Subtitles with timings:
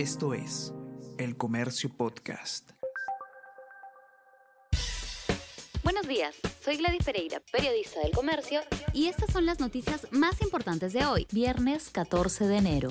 [0.00, 0.72] Esto es
[1.18, 2.70] El Comercio Podcast.
[5.84, 8.60] Buenos días, soy Gladys Pereira, periodista del Comercio,
[8.92, 12.90] y estas son las noticias más importantes de hoy, viernes 14 de enero.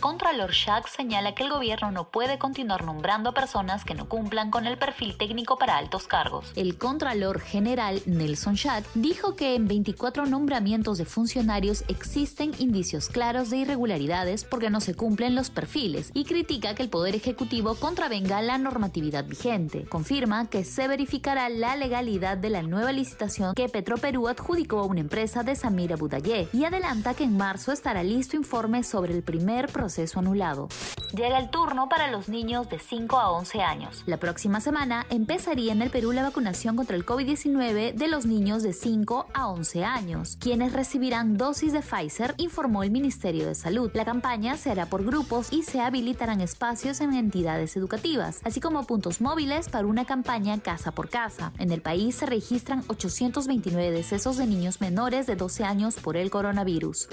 [0.00, 4.50] Contralor Shack señala que el gobierno no puede continuar nombrando a personas que no cumplan
[4.50, 6.52] con el perfil técnico para altos cargos.
[6.56, 13.50] El Contralor General Nelson Shack dijo que en 24 nombramientos de funcionarios existen indicios claros
[13.50, 18.40] de irregularidades porque no se cumplen los perfiles y critica que el Poder Ejecutivo contravenga
[18.40, 19.84] la normatividad vigente.
[19.84, 25.00] Confirma que se verificará la legalidad de la nueva licitación que Petroperú adjudicó a una
[25.00, 29.66] empresa de Samira Budayé y adelanta que en marzo estará listo informe sobre el primer
[29.68, 30.68] proceso anulado.
[31.14, 34.04] Llega el turno para los niños de 5 a 11 años.
[34.06, 38.62] La próxima semana empezaría en el Perú la vacunación contra el COVID-19 de los niños
[38.62, 43.90] de 5 a 11 años, quienes recibirán dosis de Pfizer, informó el Ministerio de Salud.
[43.92, 48.86] La campaña se hará por grupos y se habilitarán espacios en entidades educativas, así como
[48.86, 51.52] puntos móviles para una campaña casa por casa.
[51.58, 56.30] En el país se registran 829 decesos de niños menores de 12 años por el
[56.30, 57.08] coronavirus.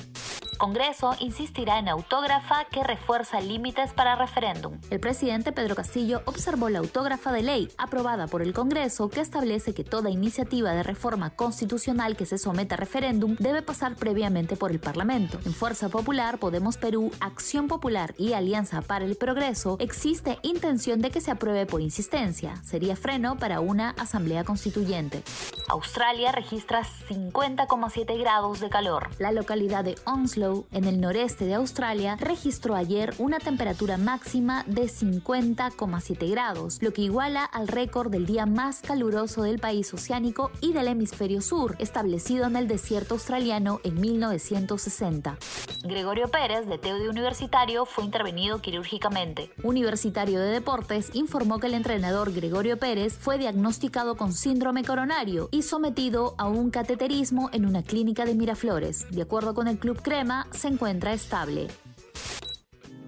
[0.58, 4.80] Congreso insistirá en autógrafa que refuerza límites para referéndum.
[4.90, 9.74] El presidente Pedro Castillo observó la autógrafa de ley aprobada por el Congreso que establece
[9.74, 14.72] que toda iniciativa de reforma constitucional que se someta a referéndum debe pasar previamente por
[14.72, 15.40] el Parlamento.
[15.46, 21.12] En Fuerza Popular, Podemos Perú, Acción Popular y Alianza para el Progreso existe intención de
[21.12, 22.56] que se apruebe por insistencia.
[22.64, 25.24] Sería freno para una asamblea constituyente.
[25.70, 29.10] Australia registra 50,7 grados de calor.
[29.20, 34.84] La localidad de Onslow, en el noreste de Australia, registró ayer una temperatura máxima de
[34.84, 40.72] 50,7 grados, lo que iguala al récord del día más caluroso del país oceánico y
[40.72, 45.38] del hemisferio sur, establecido en el desierto australiano en 1960.
[45.84, 49.52] Gregorio Pérez, de Teude Universitario, fue intervenido quirúrgicamente.
[49.64, 55.64] Universitario de Deportes informó que el entrenador Gregorio Pérez fue diagnosticado con síndrome coronario y
[55.64, 59.10] sometido a un cateterismo en una clínica de Miraflores.
[59.10, 61.68] De acuerdo con el Club Crema, se encuentra estable.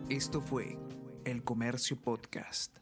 [0.10, 0.80] Esto fue
[1.26, 2.76] El Comercio Podcast.